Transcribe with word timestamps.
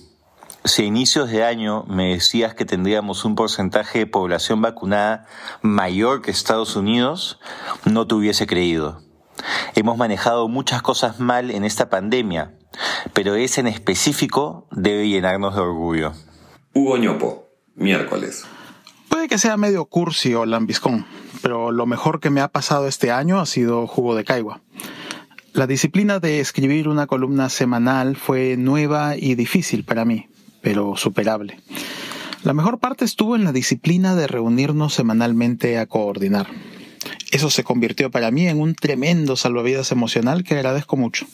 Si 0.66 0.82
a 0.82 0.84
inicios 0.84 1.30
de 1.30 1.44
año 1.44 1.84
me 1.84 2.12
decías 2.12 2.52
que 2.52 2.66
tendríamos 2.66 3.24
un 3.24 3.36
porcentaje 3.36 4.00
de 4.00 4.06
población 4.06 4.60
vacunada 4.60 5.26
mayor 5.62 6.20
que 6.20 6.30
Estados 6.30 6.76
Unidos, 6.76 7.40
no 7.86 8.06
te 8.06 8.16
hubiese 8.16 8.46
creído. 8.46 9.00
Hemos 9.74 9.96
manejado 9.96 10.46
muchas 10.46 10.82
cosas 10.82 11.20
mal 11.20 11.50
en 11.50 11.64
esta 11.64 11.88
pandemia, 11.88 12.52
pero 13.14 13.34
ese 13.34 13.62
en 13.62 13.66
específico 13.66 14.68
debe 14.72 15.08
llenarnos 15.08 15.54
de 15.54 15.62
orgullo. 15.62 16.12
Hugo 16.74 16.98
Ñopo, 16.98 17.48
miércoles. 17.76 18.44
Puede 19.08 19.26
que 19.26 19.38
sea 19.38 19.56
medio 19.56 19.86
cursi 19.86 20.34
o 20.34 20.44
lambiscón, 20.44 21.06
pero 21.40 21.72
lo 21.72 21.86
mejor 21.86 22.20
que 22.20 22.28
me 22.28 22.42
ha 22.42 22.48
pasado 22.48 22.86
este 22.86 23.10
año 23.10 23.40
ha 23.40 23.46
sido 23.46 23.86
jugo 23.86 24.14
de 24.14 24.24
caigua. 24.24 24.60
La 25.52 25.66
disciplina 25.66 26.20
de 26.20 26.40
escribir 26.40 26.88
una 26.88 27.08
columna 27.08 27.48
semanal 27.48 28.16
fue 28.16 28.56
nueva 28.56 29.16
y 29.16 29.34
difícil 29.34 29.84
para 29.84 30.04
mí, 30.04 30.28
pero 30.62 30.96
superable. 30.96 31.58
La 32.44 32.54
mejor 32.54 32.78
parte 32.78 33.04
estuvo 33.04 33.34
en 33.34 33.42
la 33.42 33.52
disciplina 33.52 34.14
de 34.14 34.28
reunirnos 34.28 34.94
semanalmente 34.94 35.78
a 35.78 35.86
coordinar. 35.86 36.46
Eso 37.32 37.50
se 37.50 37.64
convirtió 37.64 38.10
para 38.10 38.30
mí 38.30 38.46
en 38.46 38.60
un 38.60 38.74
tremendo 38.74 39.36
salvavidas 39.36 39.90
emocional 39.90 40.44
que 40.44 40.54
agradezco 40.54 40.96
mucho. 40.96 41.26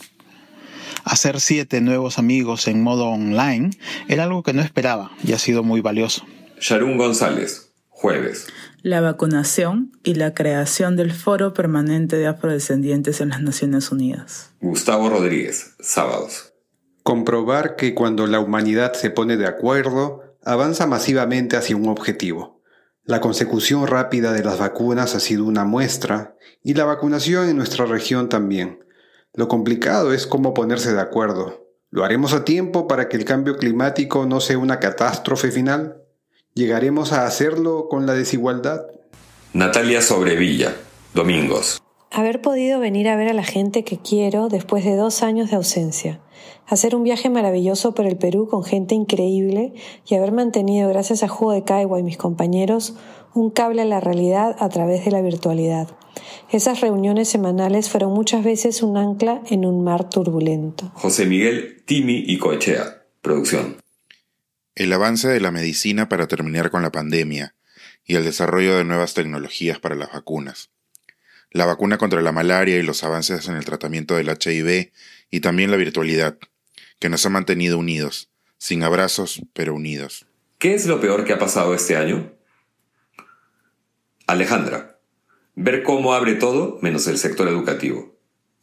Hacer 1.04 1.38
siete 1.40 1.80
nuevos 1.82 2.18
amigos 2.18 2.66
en 2.68 2.82
modo 2.82 3.06
online 3.06 3.70
era 4.08 4.24
algo 4.24 4.42
que 4.42 4.54
no 4.54 4.62
esperaba 4.62 5.12
y 5.22 5.34
ha 5.34 5.38
sido 5.38 5.62
muy 5.62 5.82
valioso. 5.82 6.26
Sharon 6.58 6.96
González, 6.96 7.70
jueves. 7.90 8.46
La 8.86 9.00
vacunación 9.00 9.90
y 10.04 10.14
la 10.14 10.32
creación 10.32 10.94
del 10.94 11.10
Foro 11.10 11.52
Permanente 11.52 12.14
de 12.18 12.28
Afrodescendientes 12.28 13.20
en 13.20 13.30
las 13.30 13.42
Naciones 13.42 13.90
Unidas. 13.90 14.52
Gustavo 14.60 15.10
Rodríguez, 15.10 15.74
sábados. 15.80 16.54
Comprobar 17.02 17.74
que 17.74 17.96
cuando 17.96 18.28
la 18.28 18.38
humanidad 18.38 18.92
se 18.92 19.10
pone 19.10 19.36
de 19.36 19.48
acuerdo, 19.48 20.36
avanza 20.44 20.86
masivamente 20.86 21.56
hacia 21.56 21.76
un 21.76 21.88
objetivo. 21.88 22.62
La 23.02 23.20
consecución 23.20 23.88
rápida 23.88 24.32
de 24.32 24.44
las 24.44 24.60
vacunas 24.60 25.16
ha 25.16 25.18
sido 25.18 25.46
una 25.46 25.64
muestra, 25.64 26.36
y 26.62 26.74
la 26.74 26.84
vacunación 26.84 27.48
en 27.48 27.56
nuestra 27.56 27.86
región 27.86 28.28
también. 28.28 28.84
Lo 29.34 29.48
complicado 29.48 30.12
es 30.12 30.28
cómo 30.28 30.54
ponerse 30.54 30.94
de 30.94 31.00
acuerdo. 31.00 31.72
¿Lo 31.90 32.04
haremos 32.04 32.34
a 32.34 32.44
tiempo 32.44 32.86
para 32.86 33.08
que 33.08 33.16
el 33.16 33.24
cambio 33.24 33.56
climático 33.56 34.26
no 34.26 34.38
sea 34.40 34.58
una 34.58 34.78
catástrofe 34.78 35.50
final? 35.50 36.05
¿Llegaremos 36.56 37.12
a 37.12 37.26
hacerlo 37.26 37.86
con 37.90 38.06
la 38.06 38.14
desigualdad? 38.14 38.86
Natalia 39.52 40.00
Sobrevilla, 40.00 40.74
domingos. 41.12 41.82
Haber 42.10 42.40
podido 42.40 42.80
venir 42.80 43.10
a 43.10 43.16
ver 43.16 43.28
a 43.28 43.34
la 43.34 43.44
gente 43.44 43.84
que 43.84 43.98
quiero 43.98 44.48
después 44.48 44.82
de 44.82 44.96
dos 44.96 45.22
años 45.22 45.50
de 45.50 45.56
ausencia. 45.56 46.22
Hacer 46.66 46.96
un 46.96 47.04
viaje 47.04 47.28
maravilloso 47.28 47.92
por 47.92 48.06
el 48.06 48.16
Perú 48.16 48.48
con 48.48 48.64
gente 48.64 48.94
increíble 48.94 49.74
y 50.06 50.14
haber 50.14 50.32
mantenido, 50.32 50.88
gracias 50.88 51.22
a 51.22 51.28
Jugo 51.28 51.52
de 51.52 51.62
Caigua 51.62 52.00
y 52.00 52.02
mis 52.02 52.16
compañeros, 52.16 52.94
un 53.34 53.50
cable 53.50 53.82
a 53.82 53.84
la 53.84 54.00
realidad 54.00 54.56
a 54.58 54.70
través 54.70 55.04
de 55.04 55.10
la 55.10 55.20
virtualidad. 55.20 55.88
Esas 56.50 56.80
reuniones 56.80 57.28
semanales 57.28 57.90
fueron 57.90 58.14
muchas 58.14 58.42
veces 58.42 58.82
un 58.82 58.96
ancla 58.96 59.42
en 59.50 59.66
un 59.66 59.84
mar 59.84 60.08
turbulento. 60.08 60.90
José 60.94 61.26
Miguel 61.26 61.82
Timi 61.84 62.24
y 62.26 62.38
Coechea, 62.38 63.02
producción. 63.20 63.76
El 64.76 64.92
avance 64.92 65.26
de 65.26 65.40
la 65.40 65.50
medicina 65.50 66.10
para 66.10 66.28
terminar 66.28 66.70
con 66.70 66.82
la 66.82 66.92
pandemia 66.92 67.54
y 68.04 68.16
el 68.16 68.24
desarrollo 68.24 68.76
de 68.76 68.84
nuevas 68.84 69.14
tecnologías 69.14 69.78
para 69.78 69.94
las 69.94 70.12
vacunas. 70.12 70.68
La 71.50 71.64
vacuna 71.64 71.96
contra 71.96 72.20
la 72.20 72.30
malaria 72.30 72.76
y 72.76 72.82
los 72.82 73.02
avances 73.02 73.48
en 73.48 73.56
el 73.56 73.64
tratamiento 73.64 74.16
del 74.16 74.28
HIV 74.28 74.92
y 75.30 75.40
también 75.40 75.70
la 75.70 75.78
virtualidad, 75.78 76.36
que 76.98 77.08
nos 77.08 77.24
ha 77.24 77.30
mantenido 77.30 77.78
unidos, 77.78 78.28
sin 78.58 78.82
abrazos, 78.82 79.40
pero 79.54 79.74
unidos. 79.74 80.26
¿Qué 80.58 80.74
es 80.74 80.84
lo 80.84 81.00
peor 81.00 81.24
que 81.24 81.32
ha 81.32 81.38
pasado 81.38 81.74
este 81.74 81.96
año? 81.96 82.34
Alejandra, 84.26 84.98
ver 85.54 85.84
cómo 85.84 86.12
abre 86.12 86.34
todo 86.34 86.78
menos 86.82 87.06
el 87.06 87.16
sector 87.16 87.48
educativo 87.48 88.14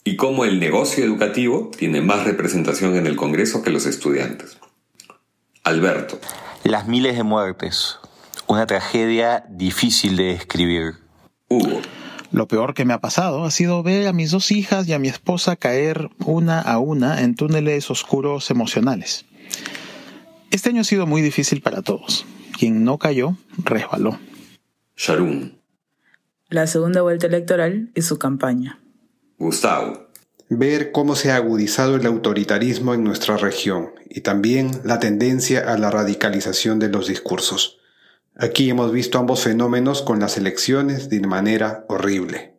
y 0.04 0.16
cómo 0.16 0.46
el 0.46 0.60
negocio 0.60 1.04
educativo 1.04 1.72
tiene 1.76 2.02
más 2.02 2.24
representación 2.24 2.98
en 2.98 3.08
el 3.08 3.16
Congreso 3.16 3.64
que 3.64 3.72
los 3.72 3.88
estudiantes. 3.88 4.60
Alberto. 5.64 6.20
Las 6.66 6.88
miles 6.88 7.16
de 7.16 7.24
muertes. 7.24 7.98
Una 8.48 8.68
tragedia 8.68 9.46
difícil 9.50 10.18
de 10.18 10.26
describir. 10.26 10.96
Hugo. 11.48 11.82
Lo 12.32 12.48
peor 12.50 12.74
que 12.74 12.84
me 12.84 12.94
ha 12.94 13.00
pasado 13.00 13.46
ha 13.46 13.52
sido 13.52 13.82
ver 13.82 14.08
a 14.08 14.14
mis 14.14 14.32
dos 14.32 14.52
hijas 14.52 14.88
y 14.88 14.94
a 14.94 15.00
mi 15.00 15.08
esposa 15.08 15.56
caer 15.56 16.10
una 16.26 16.60
a 16.60 16.80
una 16.80 17.22
en 17.22 17.36
túneles 17.36 17.90
oscuros 17.90 18.50
emocionales. 18.52 19.26
Este 20.52 20.70
año 20.70 20.82
ha 20.82 20.86
sido 20.86 21.08
muy 21.08 21.22
difícil 21.22 21.62
para 21.62 21.82
todos. 21.82 22.26
Quien 22.58 22.84
no 22.84 22.98
cayó, 22.98 23.38
resbaló. 23.58 24.20
Sharon. 24.98 25.58
La 26.50 26.68
segunda 26.68 27.02
vuelta 27.02 27.28
electoral 27.28 27.90
y 27.96 28.02
su 28.02 28.20
campaña. 28.20 28.80
Gustavo. 29.38 30.03
Ver 30.56 30.92
cómo 30.92 31.16
se 31.16 31.32
ha 31.32 31.38
agudizado 31.38 31.96
el 31.96 32.06
autoritarismo 32.06 32.94
en 32.94 33.04
nuestra 33.04 33.38
región 33.38 33.90
y 34.08 34.22
también 34.22 34.70
la 34.84 35.00
tendencia 35.00 35.74
a 35.74 35.80
la 35.80 35.90
radicalización 35.90 36.78
de 36.78 36.90
los 36.90 37.08
discursos. 37.08 37.80
Aquí 38.36 38.70
hemos 38.70 38.92
visto 38.92 39.18
ambos 39.18 39.42
fenómenos 39.42 40.04
con 40.04 40.20
las 40.20 40.38
elecciones 40.38 41.10
de 41.10 41.22
manera 41.22 41.86
horrible. 41.90 42.56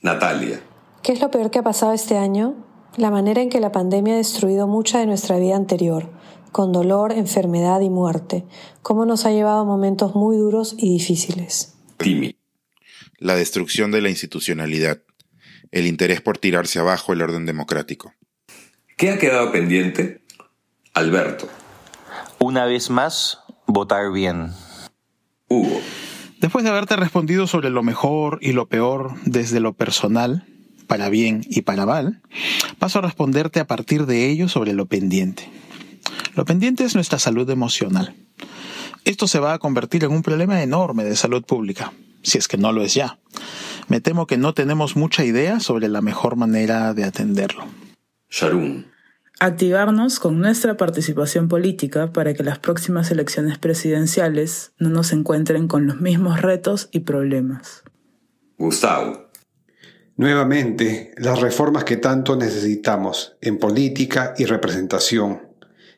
Natalia. 0.00 0.60
¿Qué 1.02 1.10
es 1.10 1.20
lo 1.20 1.32
peor 1.32 1.50
que 1.50 1.58
ha 1.58 1.64
pasado 1.64 1.92
este 1.92 2.16
año? 2.16 2.54
La 2.96 3.10
manera 3.10 3.42
en 3.42 3.50
que 3.50 3.58
la 3.58 3.72
pandemia 3.72 4.14
ha 4.14 4.18
destruido 4.18 4.68
mucha 4.68 5.00
de 5.00 5.06
nuestra 5.06 5.36
vida 5.36 5.56
anterior, 5.56 6.10
con 6.52 6.70
dolor, 6.70 7.10
enfermedad 7.10 7.80
y 7.80 7.90
muerte, 7.90 8.44
cómo 8.82 9.06
nos 9.06 9.26
ha 9.26 9.32
llevado 9.32 9.62
a 9.62 9.64
momentos 9.64 10.14
muy 10.14 10.36
duros 10.36 10.76
y 10.78 10.92
difíciles. 10.92 11.74
Timi. 11.96 12.36
La 13.18 13.34
destrucción 13.34 13.90
de 13.90 14.02
la 14.02 14.10
institucionalidad, 14.10 15.00
el 15.74 15.88
interés 15.88 16.20
por 16.20 16.38
tirarse 16.38 16.78
abajo 16.78 17.12
el 17.12 17.20
orden 17.20 17.46
democrático. 17.46 18.14
¿Qué 18.96 19.10
ha 19.10 19.18
quedado 19.18 19.50
pendiente? 19.50 20.22
Alberto. 20.94 21.48
Una 22.38 22.64
vez 22.64 22.90
más, 22.90 23.40
votar 23.66 24.12
bien. 24.12 24.52
Hugo. 25.48 25.80
Después 26.38 26.62
de 26.62 26.70
haberte 26.70 26.94
respondido 26.94 27.48
sobre 27.48 27.70
lo 27.70 27.82
mejor 27.82 28.38
y 28.40 28.52
lo 28.52 28.68
peor 28.68 29.14
desde 29.24 29.58
lo 29.58 29.72
personal, 29.72 30.46
para 30.86 31.08
bien 31.08 31.44
y 31.48 31.62
para 31.62 31.86
mal, 31.86 32.22
paso 32.78 33.00
a 33.00 33.02
responderte 33.02 33.58
a 33.58 33.66
partir 33.66 34.06
de 34.06 34.30
ello 34.30 34.48
sobre 34.48 34.74
lo 34.74 34.86
pendiente. 34.86 35.50
Lo 36.36 36.44
pendiente 36.44 36.84
es 36.84 36.94
nuestra 36.94 37.18
salud 37.18 37.50
emocional. 37.50 38.14
Esto 39.04 39.26
se 39.26 39.40
va 39.40 39.54
a 39.54 39.58
convertir 39.58 40.04
en 40.04 40.12
un 40.12 40.22
problema 40.22 40.62
enorme 40.62 41.02
de 41.02 41.16
salud 41.16 41.42
pública, 41.44 41.92
si 42.22 42.38
es 42.38 42.46
que 42.46 42.58
no 42.58 42.70
lo 42.70 42.84
es 42.84 42.94
ya. 42.94 43.18
Me 43.88 44.00
temo 44.00 44.26
que 44.26 44.36
no 44.36 44.54
tenemos 44.54 44.96
mucha 44.96 45.24
idea 45.24 45.60
sobre 45.60 45.88
la 45.88 46.00
mejor 46.00 46.36
manera 46.36 46.94
de 46.94 47.04
atenderlo. 47.04 47.64
Sharon. 48.30 48.86
Activarnos 49.40 50.20
con 50.20 50.38
nuestra 50.38 50.76
participación 50.76 51.48
política 51.48 52.12
para 52.12 52.34
que 52.34 52.44
las 52.44 52.58
próximas 52.58 53.10
elecciones 53.10 53.58
presidenciales 53.58 54.72
no 54.78 54.90
nos 54.90 55.12
encuentren 55.12 55.66
con 55.66 55.86
los 55.86 56.00
mismos 56.00 56.40
retos 56.40 56.88
y 56.92 57.00
problemas. 57.00 57.82
Gustavo. 58.56 59.28
Nuevamente, 60.16 61.12
las 61.16 61.40
reformas 61.40 61.82
que 61.82 61.96
tanto 61.96 62.36
necesitamos 62.36 63.36
en 63.40 63.58
política 63.58 64.34
y 64.38 64.44
representación, 64.44 65.48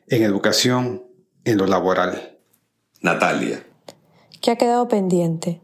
en 0.07 0.23
educación, 0.23 1.03
en 1.43 1.57
lo 1.57 1.67
laboral. 1.67 2.39
Natalia. 3.01 3.63
¿Qué 4.41 4.51
ha 4.51 4.55
quedado 4.55 4.87
pendiente? 4.87 5.61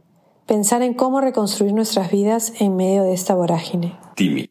Pensar 0.48 0.82
en 0.82 0.94
cómo 0.94 1.22
reconstruir 1.22 1.74
nuestras 1.74 2.12
vidas 2.12 2.54
en 2.60 2.76
medio 2.76 3.04
de 3.04 3.14
esta 3.14 3.34
vorágine. 3.34 3.98
Timi. 4.16 4.50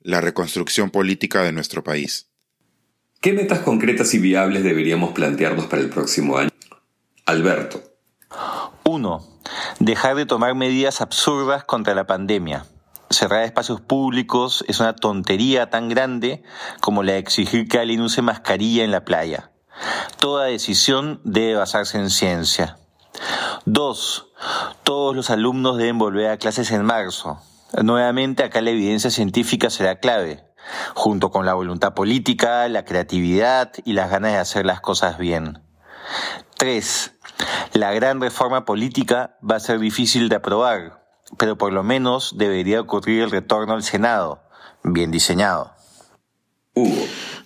La 0.00 0.22
reconstrucción 0.22 0.90
política 0.90 1.42
de 1.42 1.52
nuestro 1.52 1.84
país. 1.84 2.30
¿Qué 3.20 3.34
metas 3.34 3.58
concretas 3.58 4.14
y 4.14 4.18
viables 4.18 4.64
deberíamos 4.64 5.12
plantearnos 5.12 5.66
para 5.66 5.82
el 5.82 5.90
próximo 5.90 6.38
año? 6.38 6.50
Alberto. 7.26 7.82
1. 8.84 9.24
Dejar 9.80 10.16
de 10.16 10.24
tomar 10.24 10.54
medidas 10.54 11.02
absurdas 11.02 11.62
contra 11.64 11.94
la 11.94 12.06
pandemia. 12.06 12.64
Cerrar 13.10 13.44
espacios 13.44 13.82
públicos 13.82 14.64
es 14.66 14.80
una 14.80 14.96
tontería 14.96 15.68
tan 15.68 15.90
grande 15.90 16.42
como 16.80 17.02
la 17.02 17.12
de 17.12 17.18
exigir 17.18 17.68
que 17.68 17.78
alguien 17.78 18.00
use 18.00 18.22
mascarilla 18.22 18.82
en 18.82 18.92
la 18.92 19.04
playa. 19.04 19.50
Toda 20.18 20.46
decisión 20.46 21.20
debe 21.24 21.54
basarse 21.54 21.98
en 21.98 22.08
ciencia. 22.08 22.78
2. 23.64 24.26
Todos 24.82 25.16
los 25.16 25.30
alumnos 25.30 25.76
deben 25.76 25.98
volver 25.98 26.30
a 26.30 26.38
clases 26.38 26.70
en 26.70 26.84
marzo. 26.84 27.40
Nuevamente 27.82 28.42
acá 28.42 28.60
la 28.60 28.70
evidencia 28.70 29.10
científica 29.10 29.70
será 29.70 29.98
clave, 29.98 30.44
junto 30.94 31.30
con 31.30 31.44
la 31.44 31.54
voluntad 31.54 31.94
política, 31.94 32.68
la 32.68 32.84
creatividad 32.84 33.72
y 33.84 33.92
las 33.92 34.10
ganas 34.10 34.32
de 34.32 34.38
hacer 34.38 34.66
las 34.66 34.80
cosas 34.80 35.18
bien. 35.18 35.62
3. 36.56 37.12
La 37.74 37.92
gran 37.92 38.20
reforma 38.20 38.64
política 38.64 39.36
va 39.48 39.56
a 39.56 39.60
ser 39.60 39.78
difícil 39.78 40.28
de 40.28 40.36
aprobar, 40.36 41.04
pero 41.36 41.58
por 41.58 41.72
lo 41.72 41.82
menos 41.82 42.34
debería 42.36 42.80
ocurrir 42.80 43.22
el 43.22 43.30
retorno 43.30 43.74
al 43.74 43.82
Senado, 43.82 44.42
bien 44.82 45.10
diseñado. 45.10 45.72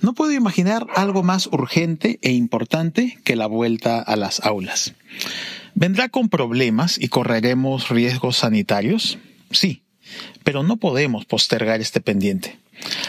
No 0.00 0.14
puedo 0.14 0.32
imaginar 0.32 0.86
algo 0.94 1.22
más 1.22 1.46
urgente 1.46 2.18
e 2.22 2.32
importante 2.32 3.18
que 3.24 3.36
la 3.36 3.46
vuelta 3.46 4.00
a 4.00 4.16
las 4.16 4.40
aulas. 4.40 4.94
¿Vendrá 5.74 6.08
con 6.08 6.28
problemas 6.28 6.98
y 7.00 7.08
correremos 7.08 7.88
riesgos 7.88 8.38
sanitarios? 8.38 9.18
Sí, 9.50 9.82
pero 10.44 10.62
no 10.62 10.76
podemos 10.76 11.24
postergar 11.24 11.80
este 11.80 12.00
pendiente. 12.00 12.58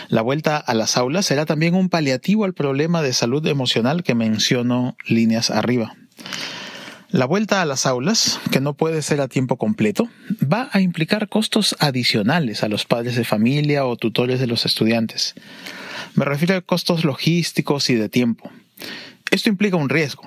La 0.10 0.21
vuelta 0.21 0.57
a 0.57 0.74
las 0.74 0.98
aulas 0.98 1.25
será 1.25 1.45
también 1.45 1.75
un 1.75 1.89
paliativo 1.89 2.45
al 2.45 2.54
problema 2.54 3.01
de 3.01 3.13
salud 3.13 3.45
emocional 3.48 4.04
que 4.04 4.15
menciono 4.15 4.95
líneas 5.07 5.50
arriba. 5.50 5.95
La 7.10 7.25
vuelta 7.25 7.62
a 7.62 7.65
las 7.65 7.86
aulas, 7.86 8.39
que 8.51 8.60
no 8.60 8.74
puede 8.74 9.04
ser 9.04 9.21
a 9.21 9.27
tiempo 9.27 9.57
completo, 9.57 10.10
va 10.42 10.69
a 10.71 10.81
implicar 10.81 11.30
costos 11.30 11.75
adicionales 11.80 12.63
a 12.63 12.69
los 12.69 12.86
padres 12.86 13.15
de 13.15 13.24
familia 13.24 13.86
o 13.86 13.98
tutores 13.98 14.39
de 14.39 14.48
los 14.48 14.65
estudiantes. 14.65 15.36
Me 16.15 16.25
refiero 16.25 16.56
a 16.56 16.62
costos 16.62 17.06
logísticos 17.06 17.89
y 17.92 17.95
de 17.95 18.10
tiempo. 18.10 18.51
Esto 19.30 19.50
implica 19.50 19.77
un 19.77 19.89
riesgo. 19.89 20.24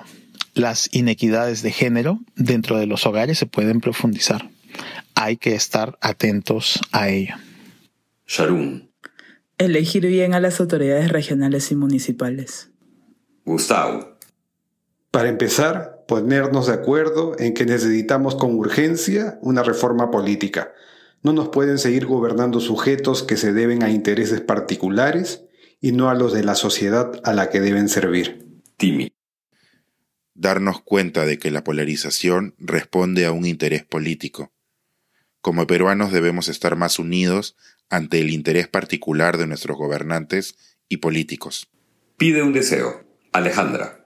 Las 0.57 0.89
inequidades 0.91 1.61
de 1.61 1.69
género 1.69 2.19
dentro 2.35 2.79
de 2.79 2.87
los 2.87 3.05
hogares 3.05 3.37
se 3.37 3.45
pueden 3.45 3.79
profundizar. 3.79 4.49
Hay 5.13 5.37
que 5.37 5.53
estar 5.53 5.99
atentos 6.01 6.79
a 6.91 7.09
ello. 7.09 7.35
Sharon. 8.25 8.89
Elegir 9.59 10.07
bien 10.07 10.33
a 10.33 10.39
las 10.39 10.59
autoridades 10.59 11.11
regionales 11.11 11.71
y 11.71 11.75
municipales. 11.75 12.71
Gustavo. 13.45 14.17
Para 15.11 15.29
empezar, 15.29 16.03
ponernos 16.07 16.65
de 16.65 16.73
acuerdo 16.73 17.35
en 17.37 17.53
que 17.53 17.65
necesitamos 17.67 18.33
con 18.33 18.55
urgencia 18.55 19.37
una 19.43 19.61
reforma 19.61 20.09
política. 20.09 20.73
No 21.21 21.33
nos 21.33 21.49
pueden 21.49 21.77
seguir 21.77 22.07
gobernando 22.07 22.61
sujetos 22.61 23.21
que 23.21 23.37
se 23.37 23.53
deben 23.53 23.83
a 23.83 23.91
intereses 23.91 24.41
particulares 24.41 25.43
y 25.79 25.91
no 25.91 26.09
a 26.09 26.15
los 26.15 26.33
de 26.33 26.43
la 26.43 26.55
sociedad 26.55 27.11
a 27.23 27.33
la 27.33 27.51
que 27.51 27.61
deben 27.61 27.89
servir. 27.89 28.43
Timi. 28.77 29.11
Darnos 30.39 30.83
cuenta 30.83 31.25
de 31.25 31.39
que 31.39 31.49
la 31.49 31.63
polarización 31.63 32.53
responde 32.59 33.25
a 33.25 33.31
un 33.31 33.47
interés 33.47 33.83
político. 33.83 34.53
Como 35.41 35.65
peruanos 35.65 36.11
debemos 36.11 36.47
estar 36.47 36.75
más 36.75 36.99
unidos 36.99 37.55
ante 37.89 38.19
el 38.19 38.29
interés 38.29 38.67
particular 38.67 39.37
de 39.37 39.47
nuestros 39.47 39.79
gobernantes 39.79 40.55
y 40.87 40.97
políticos. 40.97 41.71
Pide 42.17 42.43
un 42.43 42.53
deseo. 42.53 43.03
Alejandra. 43.33 44.05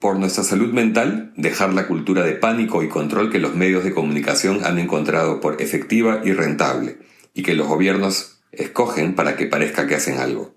Por 0.00 0.18
nuestra 0.18 0.42
salud 0.42 0.72
mental, 0.72 1.32
dejar 1.36 1.72
la 1.72 1.86
cultura 1.86 2.24
de 2.24 2.32
pánico 2.32 2.82
y 2.82 2.88
control 2.88 3.30
que 3.30 3.38
los 3.38 3.54
medios 3.54 3.84
de 3.84 3.94
comunicación 3.94 4.64
han 4.64 4.80
encontrado 4.80 5.40
por 5.40 5.62
efectiva 5.62 6.22
y 6.24 6.32
rentable, 6.32 6.98
y 7.32 7.44
que 7.44 7.54
los 7.54 7.68
gobiernos 7.68 8.42
escogen 8.50 9.14
para 9.14 9.36
que 9.36 9.46
parezca 9.46 9.86
que 9.86 9.94
hacen 9.94 10.18
algo. 10.18 10.56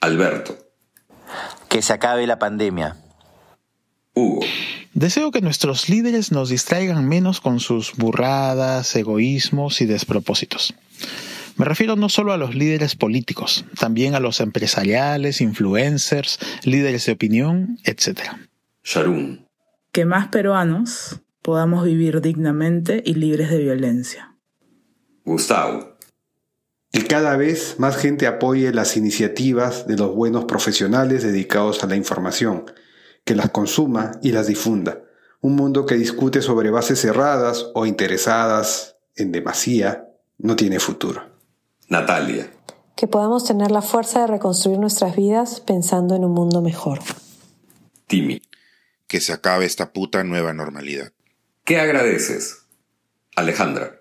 Alberto. 0.00 0.56
Que 1.68 1.82
se 1.82 1.92
acabe 1.92 2.26
la 2.26 2.38
pandemia. 2.38 2.96
Hugo. 4.14 4.40
Deseo 4.94 5.30
que 5.30 5.40
nuestros 5.40 5.88
líderes 5.88 6.32
nos 6.32 6.50
distraigan 6.50 7.08
menos 7.08 7.40
con 7.40 7.60
sus 7.60 7.94
burradas, 7.96 8.94
egoísmos 8.94 9.80
y 9.80 9.86
despropósitos. 9.86 10.74
Me 11.56 11.64
refiero 11.64 11.96
no 11.96 12.08
solo 12.08 12.32
a 12.32 12.36
los 12.36 12.54
líderes 12.54 12.96
políticos, 12.96 13.64
también 13.78 14.14
a 14.14 14.20
los 14.20 14.40
empresariales, 14.40 15.40
influencers, 15.40 16.38
líderes 16.64 17.06
de 17.06 17.12
opinión, 17.12 17.78
etc. 17.84 18.20
Sharon. 18.84 19.46
Que 19.92 20.04
más 20.04 20.28
peruanos 20.28 21.20
podamos 21.42 21.84
vivir 21.84 22.20
dignamente 22.20 23.02
y 23.04 23.14
libres 23.14 23.50
de 23.50 23.58
violencia. 23.58 24.36
Gustavo. 25.24 25.96
Que 26.90 27.04
cada 27.04 27.36
vez 27.36 27.76
más 27.78 27.96
gente 27.96 28.26
apoye 28.26 28.72
las 28.72 28.96
iniciativas 28.96 29.86
de 29.86 29.96
los 29.96 30.14
buenos 30.14 30.44
profesionales 30.44 31.22
dedicados 31.22 31.82
a 31.84 31.86
la 31.86 31.96
información, 31.96 32.64
que 33.24 33.34
las 33.34 33.50
consuma 33.50 34.12
y 34.22 34.32
las 34.32 34.46
difunda. 34.46 35.02
Un 35.40 35.56
mundo 35.56 35.86
que 35.86 35.94
discute 35.94 36.42
sobre 36.42 36.70
bases 36.70 37.00
cerradas 37.00 37.70
o 37.74 37.86
interesadas 37.86 38.96
en 39.16 39.32
demasía 39.32 40.08
no 40.38 40.56
tiene 40.56 40.80
futuro. 40.80 41.22
Natalia. 41.88 42.50
Que 42.96 43.06
podamos 43.06 43.44
tener 43.44 43.70
la 43.70 43.82
fuerza 43.82 44.20
de 44.20 44.26
reconstruir 44.28 44.78
nuestras 44.78 45.16
vidas 45.16 45.60
pensando 45.60 46.14
en 46.14 46.24
un 46.24 46.32
mundo 46.32 46.62
mejor. 46.62 47.00
Timi. 48.06 48.42
Que 49.06 49.20
se 49.20 49.32
acabe 49.32 49.64
esta 49.64 49.92
puta 49.92 50.24
nueva 50.24 50.52
normalidad. 50.52 51.12
¿Qué 51.64 51.78
agradeces? 51.78 52.66
Alejandra. 53.36 54.00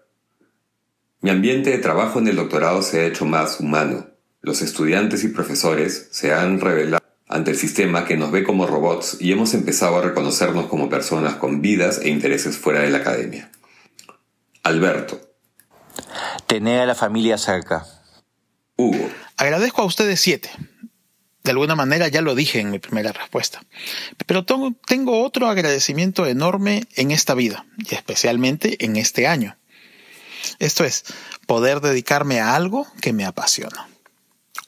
Mi 1.22 1.30
ambiente 1.30 1.70
de 1.70 1.78
trabajo 1.78 2.20
en 2.20 2.28
el 2.28 2.36
doctorado 2.36 2.82
se 2.82 3.02
ha 3.02 3.06
hecho 3.06 3.26
más 3.26 3.60
humano. 3.60 4.08
Los 4.42 4.62
estudiantes 4.62 5.24
y 5.24 5.28
profesores 5.28 6.10
se 6.12 6.34
han 6.34 6.60
revelado 6.60 7.01
ante 7.32 7.52
el 7.52 7.58
sistema 7.58 8.06
que 8.06 8.18
nos 8.18 8.32
ve 8.32 8.44
como 8.44 8.68
robots 8.68 9.18
y 9.20 9.32
hemos 9.32 9.54
empezado 9.54 9.98
a 9.98 10.02
reconocernos 10.02 10.68
como 10.68 10.90
personas 10.90 11.36
con 11.36 11.62
vidas 11.62 12.00
e 12.04 12.10
intereses 12.10 12.58
fuera 12.58 12.82
de 12.82 12.90
la 12.90 13.00
academia. 13.00 13.50
Alberto. 14.64 15.20
Tener 16.46 16.82
a 16.82 16.86
la 16.86 16.96
familia 16.96 17.38
cerca. 17.38 17.86
Hugo. 18.76 19.10
Agradezco 19.38 19.82
a 19.82 19.86
ustedes 19.86 20.20
siete. 20.20 20.52
De 21.44 21.52
alguna 21.52 21.76
manera 21.76 22.08
ya 22.08 22.22
lo 22.22 22.36
dije 22.36 22.60
en 22.60 22.70
mi 22.70 22.80
primera 22.80 23.12
respuesta. 23.12 23.64
Pero 24.28 24.46
tengo, 24.46 24.74
tengo 24.86 25.24
otro 25.24 25.48
agradecimiento 25.48 26.28
enorme 26.28 26.84
en 26.96 27.12
esta 27.12 27.34
vida, 27.34 27.66
y 27.78 27.96
especialmente 27.96 28.84
en 28.86 28.96
este 28.98 29.26
año. 29.26 29.58
Esto 30.60 30.84
es, 30.84 31.06
poder 31.48 31.82
dedicarme 31.82 32.40
a 32.40 32.56
algo 32.56 32.86
que 33.02 33.14
me 33.14 33.26
apasiona. 33.26 33.88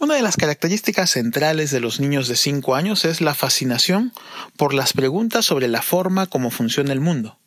Una 0.04 0.16
de 0.16 0.22
las 0.22 0.36
características 0.36 1.12
centrales 1.12 1.72
de 1.72 1.80
los 1.80 2.02
niños 2.02 2.28
de 2.28 2.36
5 2.36 2.76
años 2.76 3.06
es 3.06 3.22
la 3.22 3.34
fascinación 3.34 4.12
por 4.58 4.74
las 4.74 4.92
preguntas 4.92 5.46
sobre 5.46 5.70
la 5.70 5.82
forma 5.82 6.28
como 6.28 6.52
funciona 6.52 6.92
el 6.92 7.00
mundo. 7.00 7.40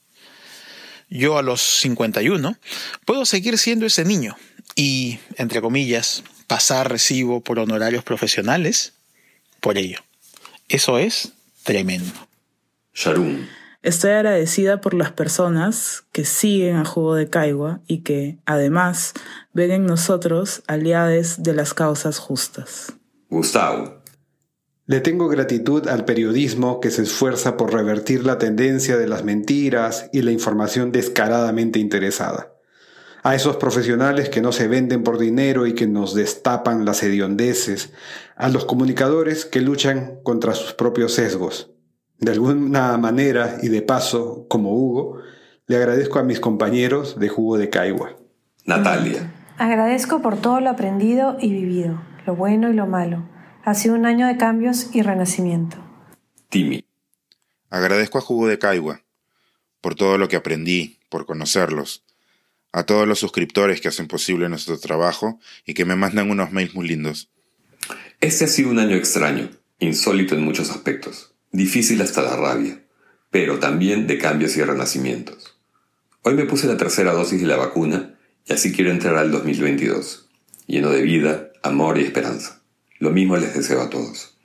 Yo 1.11 1.37
a 1.37 1.43
los 1.43 1.61
51 1.61 2.57
puedo 3.05 3.27
seguir 3.27 3.59
siendo 3.59 3.85
ese 3.85 4.07
niño 4.07 4.39
y, 4.75 5.19
entre 5.37 5.61
comillas, 5.61 6.25
pasar 6.47 6.91
recibo 6.91 7.43
por 7.43 7.59
honorarios 7.59 8.05
profesionales 8.05 8.95
por 9.61 9.77
ello. 9.77 9.99
Eso 10.71 10.99
es 10.99 11.33
tremendo. 11.63 12.27
Estoy 13.87 14.11
agradecida 14.11 14.81
por 14.81 14.95
las 14.95 15.13
personas 15.13 16.07
que 16.11 16.25
siguen 16.25 16.75
a 16.75 16.85
Jugo 16.85 17.15
de 17.15 17.31
Caigua 17.31 17.83
y 17.87 17.99
que, 17.99 18.41
además, 18.45 19.15
ven 19.53 19.71
en 19.71 19.87
nosotros 19.87 20.65
aliades 20.67 21.45
de 21.45 21.55
las 21.55 21.73
causas 21.73 22.19
justas. 22.19 22.95
Gustavo. 23.31 24.03
Le 24.87 24.99
tengo 24.99 25.29
gratitud 25.29 25.87
al 25.87 26.05
periodismo 26.05 26.81
que 26.81 26.91
se 26.91 27.03
esfuerza 27.03 27.57
por 27.57 27.73
revertir 27.73 28.27
la 28.27 28.39
tendencia 28.39 28.97
de 28.97 29.07
las 29.07 29.23
mentiras 29.23 30.11
y 30.13 30.23
la 30.23 30.33
información 30.33 30.91
descaradamente 30.91 31.79
interesada. 31.79 32.55
A 33.23 33.37
esos 33.37 33.57
profesionales 33.57 34.31
que 34.31 34.41
no 34.41 34.51
se 34.51 34.67
venden 34.67 35.05
por 35.05 35.17
dinero 35.17 35.65
y 35.65 35.75
que 35.75 35.87
nos 35.87 36.13
destapan 36.13 36.85
las 36.85 37.05
hediondeces. 37.05 37.93
A 38.35 38.49
los 38.49 38.65
comunicadores 38.65 39.45
que 39.45 39.61
luchan 39.61 40.19
contra 40.25 40.57
sus 40.57 40.73
propios 40.73 41.13
sesgos. 41.13 41.76
De 42.19 42.33
alguna 42.33 42.97
manera 42.97 43.59
y 43.63 43.69
de 43.69 43.83
paso, 43.83 44.47
como 44.49 44.73
Hugo, 44.73 45.21
le 45.67 45.77
agradezco 45.77 46.19
a 46.19 46.23
mis 46.23 46.41
compañeros 46.41 47.19
de 47.19 47.29
Jugo 47.29 47.59
de 47.59 47.71
Caigua. 47.71 48.17
Natalia. 48.65 49.33
Agradezco 49.59 50.23
por 50.23 50.41
todo 50.41 50.61
lo 50.61 50.71
aprendido 50.71 51.37
y 51.41 51.51
vivido, 51.51 52.03
lo 52.27 52.37
bueno 52.37 52.71
y 52.71 52.75
lo 52.75 52.87
malo. 52.87 53.29
Ha 53.65 53.75
sido 53.75 53.95
un 53.95 54.07
año 54.07 54.27
de 54.27 54.37
cambios 54.37 54.95
y 54.95 55.03
renacimiento. 55.03 55.77
Timmy. 56.49 56.85
Agradezco 57.71 58.19
a 58.19 58.21
Jugo 58.21 58.47
de 58.47 58.59
Caigua 58.59 59.03
por 59.87 59.95
todo 59.95 60.19
lo 60.19 60.27
que 60.27 60.35
aprendí, 60.35 60.99
por 61.09 61.27
conocerlos, 61.27 62.05
a 62.73 62.83
todos 62.83 63.07
los 63.07 63.21
suscriptores 63.21 63.81
que 63.81 63.87
hacen 63.87 64.09
posible 64.09 64.49
nuestro 64.49 64.81
trabajo 64.81 65.39
y 65.65 65.75
que 65.75 65.85
me 65.85 65.95
mandan 65.95 66.29
unos 66.29 66.51
mails 66.51 66.75
muy 66.75 66.89
lindos. 66.89 67.31
Este 68.21 68.47
ha 68.47 68.49
sido 68.49 68.71
un 68.71 68.81
año 68.81 68.97
extraño, 68.97 69.49
insólito 69.79 70.35
en 70.35 70.43
muchos 70.43 70.71
aspectos, 70.71 71.36
difícil 71.53 72.01
hasta 72.03 72.23
la 72.23 72.37
rabia, 72.37 72.83
pero 73.31 73.59
también 73.59 74.07
de 74.07 74.19
cambios 74.19 74.57
y 74.57 74.63
renacimientos. 74.63 75.57
Hoy 76.23 76.35
me 76.35 76.45
puse 76.45 76.67
la 76.67 76.77
tercera 76.77 77.13
dosis 77.13 77.41
de 77.41 77.47
la 77.47 77.57
vacuna 77.57 78.19
y 78.47 78.53
así 78.53 78.73
quiero 78.73 78.91
entrar 78.91 79.17
al 79.17 79.31
2022, 79.31 80.29
lleno 80.67 80.91
de 80.91 81.03
vida, 81.03 81.51
amor 81.63 81.99
y 81.99 82.03
esperanza. 82.03 82.63
Lo 82.99 83.11
mismo 83.11 83.37
les 83.37 83.55
deseo 83.55 83.81
a 83.83 83.91
todos. 83.91 84.37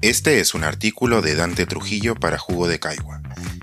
Este 0.00 0.40
es 0.40 0.54
un 0.54 0.64
artículo 0.64 1.22
de 1.22 1.34
Dante 1.34 1.64
Trujillo 1.64 2.14
para 2.14 2.36
Jugo 2.36 2.68
de 2.68 2.78
Caigua 2.78 3.22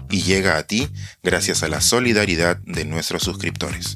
y 0.09 0.23
llega 0.23 0.57
a 0.57 0.63
ti 0.63 0.89
gracias 1.23 1.63
a 1.63 1.67
la 1.67 1.81
solidaridad 1.81 2.57
de 2.65 2.85
nuestros 2.85 3.23
suscriptores. 3.23 3.95